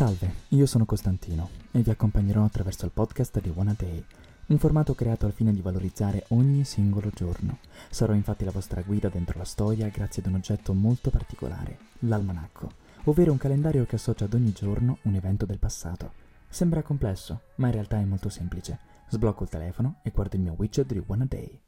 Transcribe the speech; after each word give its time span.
Salve, 0.00 0.32
io 0.48 0.64
sono 0.64 0.86
Costantino 0.86 1.50
e 1.72 1.80
vi 1.80 1.90
accompagnerò 1.90 2.42
attraverso 2.42 2.86
il 2.86 2.90
podcast 2.90 3.38
di 3.38 3.52
One 3.54 3.72
a 3.72 3.74
Day, 3.76 4.02
un 4.46 4.56
formato 4.56 4.94
creato 4.94 5.26
al 5.26 5.34
fine 5.34 5.52
di 5.52 5.60
valorizzare 5.60 6.24
ogni 6.28 6.64
singolo 6.64 7.10
giorno. 7.14 7.58
Sarò 7.90 8.14
infatti 8.14 8.46
la 8.46 8.50
vostra 8.50 8.80
guida 8.80 9.10
dentro 9.10 9.36
la 9.36 9.44
storia 9.44 9.88
grazie 9.88 10.22
ad 10.22 10.30
un 10.30 10.36
oggetto 10.36 10.72
molto 10.72 11.10
particolare, 11.10 11.76
l'almanacco, 11.98 12.70
ovvero 13.04 13.32
un 13.32 13.36
calendario 13.36 13.84
che 13.84 13.96
associa 13.96 14.24
ad 14.24 14.32
ogni 14.32 14.52
giorno 14.52 14.96
un 15.02 15.16
evento 15.16 15.44
del 15.44 15.58
passato. 15.58 16.12
Sembra 16.48 16.80
complesso, 16.80 17.42
ma 17.56 17.66
in 17.66 17.74
realtà 17.74 17.98
è 17.98 18.04
molto 18.04 18.30
semplice. 18.30 18.78
Sblocco 19.06 19.42
il 19.42 19.50
telefono 19.50 19.96
e 20.02 20.12
guardo 20.14 20.36
il 20.36 20.40
mio 20.40 20.54
widget 20.56 20.90
di 20.90 21.02
One 21.08 21.24
a 21.24 21.26
Day. 21.28 21.60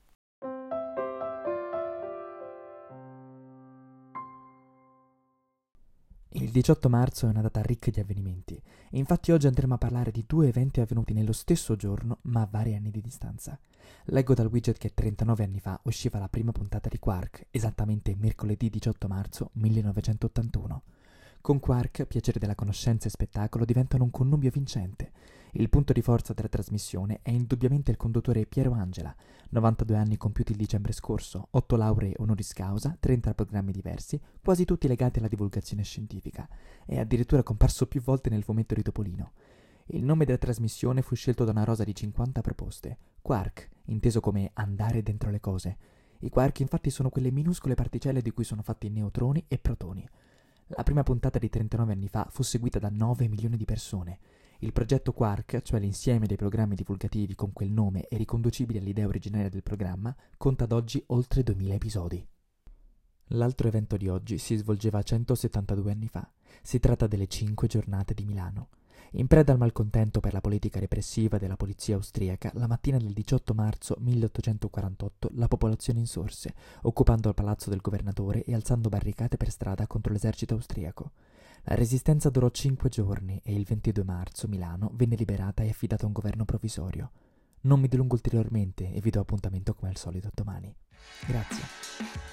Il 6.35 6.49
18 6.51 6.89
marzo 6.89 7.27
è 7.27 7.29
una 7.29 7.43
data 7.43 7.61
ricca 7.61 7.91
di 7.91 8.01
avvenimenti, 8.01 8.55
e 8.55 8.97
infatti 8.97 9.33
oggi 9.33 9.49
andremo 9.49 9.75
a 9.75 9.79
parlare 9.79 10.11
di 10.11 10.25
due 10.27 10.49
eventi 10.49 10.81
avvenuti 10.81 11.13
nello 11.13 11.33
stesso 11.33 11.77
giorno 11.77 12.21
ma 12.23 12.41
a 12.41 12.49
vari 12.51 12.75
anni 12.75 12.91
di 12.91 13.03
distanza. 13.03 13.59
Leggo 14.07 14.33
dal 14.33 14.47
widget 14.47 14.79
che 14.79 14.95
39 14.95 15.45
anni 15.45 15.61
fa 15.61 15.79
usciva 15.83 16.19
la 16.19 16.31
prima 16.31 16.51
puntata 16.51 16.89
di 16.89 16.99
Quark, 16.99 17.49
esattamente 17.51 18.17
mercoledì 18.19 18.71
18 18.71 19.09
marzo 19.09 19.51
1981. 19.53 20.83
Con 21.43 21.61
Quark, 21.61 22.07
piacere 22.07 22.39
della 22.39 22.55
conoscenza 22.55 23.09
e 23.09 23.11
spettacolo 23.11 23.67
diventano 23.67 24.05
un 24.05 24.11
connubio 24.11 24.51
vincente. 24.51 25.12
Il 25.55 25.69
punto 25.69 25.93
di 25.93 26.01
forza 26.01 26.33
della 26.33 26.49
trasmissione 26.49 27.19
è 27.21 27.31
indubbiamente 27.31 27.91
il 27.91 27.99
conduttore 27.99 28.47
Piero 28.47 28.73
Angela, 28.73 29.15
92 29.51 29.97
anni 29.99 30.17
compiuti 30.17 30.53
il 30.53 30.57
dicembre 30.57 30.93
scorso, 30.93 31.49
8 31.51 31.77
lauree 31.77 32.15
honoris 32.17 32.55
causa, 32.55 32.97
30 32.99 33.35
programmi 33.35 33.71
diversi, 33.71 34.19
quasi 34.43 34.65
tutti 34.65 34.89
legati 34.89 35.19
alla 35.19 35.29
divulgazione 35.29 35.83
scientifica. 35.83 36.49
È 36.87 36.99
addirittura 36.99 37.43
comparso 37.43 37.87
più 37.87 38.01
volte 38.01 38.31
nel 38.31 38.45
fumetto 38.45 38.75
di 38.75 38.81
Topolino. 38.81 39.33
Il 39.89 40.05
nome 40.05 40.25
della 40.25 40.39
trasmissione 40.39 41.03
fu 41.03 41.15
scelto 41.15 41.45
da 41.45 41.51
una 41.51 41.65
rosa 41.65 41.85
di 41.85 41.95
50 41.95 42.41
proposte. 42.41 42.99
Quark, 43.21 43.69
inteso 43.87 44.21
come 44.21 44.53
andare 44.55 45.03
dentro 45.03 45.29
le 45.29 45.41
cose. 45.41 45.77
I 46.21 46.31
quark 46.31 46.61
infatti 46.61 46.89
sono 46.89 47.11
quelle 47.11 47.31
minuscole 47.31 47.75
particelle 47.75 48.23
di 48.23 48.31
cui 48.31 48.45
sono 48.45 48.63
fatti 48.63 48.89
neutroni 48.89 49.45
e 49.49 49.59
protoni. 49.59 50.09
La 50.69 50.83
prima 50.83 51.03
puntata 51.03 51.39
di 51.39 51.51
39 51.51 51.93
anni 51.93 52.09
fa 52.09 52.27
fu 52.31 52.43
seguita 52.43 52.79
da 52.79 52.89
9 52.89 53.29
milioni 53.29 53.59
di 53.59 53.67
persone. 53.67 54.19
Il 54.63 54.73
progetto 54.73 55.13
Quark, 55.13 55.61
cioè 55.63 55.81
l'insieme 55.81 56.29
dei 56.29 56.37
programmi 56.37 56.77
divulgativi 56.77 57.35
con 57.35 57.53
quel 57.53 57.73
nome 57.73 58.07
e 58.07 58.17
riconducibili 58.17 58.79
all'idea 58.79 59.09
originaria 59.09 59.49
del 59.49 59.65
programma, 59.65 60.15
conta 60.37 60.65
ad 60.65 60.71
oggi 60.71 61.03
oltre 61.09 61.43
2000 61.43 61.75
episodi. 61.75 62.25
L'altro 63.31 63.67
evento 63.67 63.97
di 63.97 64.07
oggi 64.07 64.39
si 64.39 64.55
svolgeva 64.55 65.03
172 65.03 65.91
anni 65.91 66.07
fa. 66.07 66.31
Si 66.63 66.79
tratta 66.79 67.09
delle 67.09 67.27
Cinque 67.27 67.67
giornate 67.67 68.15
di 68.15 68.25
Milano. 68.25 68.69
In 69.15 69.27
preda 69.27 69.51
al 69.51 69.59
malcontento 69.59 70.21
per 70.21 70.33
la 70.33 70.41
politica 70.41 70.79
repressiva 70.79 71.39
della 71.39 71.57
polizia 71.57 71.97
austriaca, 71.97 72.53
la 72.55 72.69
mattina 72.69 72.99
del 72.99 73.13
18 73.13 73.55
marzo 73.55 73.97
1848 73.99 75.31
la 75.35 75.49
popolazione 75.49 75.99
insorse, 75.99 76.55
occupando 76.83 77.29
il 77.29 77.35
palazzo 77.35 77.69
del 77.69 77.81
governatore 77.81 78.45
e 78.45 78.55
alzando 78.55 78.89
barricate 78.89 79.37
per 79.37 79.51
strada 79.51 79.89
contro 79.89 80.13
l'esercito 80.13 80.55
austriaco. 80.55 81.11
La 81.65 81.77
resistenza 81.77 82.29
durò 82.29 82.51
cinque 82.51 82.89
giorni 82.89 83.41
e 83.45 83.55
il 83.55 83.65
22 83.65 84.03
marzo 84.03 84.49
Milano 84.49 84.91
venne 84.95 85.15
liberata 85.15 85.63
e 85.63 85.69
affidata 85.69 86.05
a 86.05 86.07
un 86.07 86.13
governo 86.13 86.45
provvisorio. 86.45 87.11
Non 87.63 87.79
mi 87.81 87.87
dilungo 87.87 88.15
ulteriormente 88.15 88.93
e 88.93 89.01
vi 89.01 89.11
do 89.11 89.21
appuntamento 89.21 89.73
come 89.75 89.91
al 89.91 89.97
solito 89.97 90.29
domani. 90.35 90.75
Grazie. 91.27 92.32